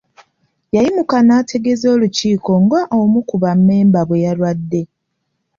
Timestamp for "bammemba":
3.43-4.01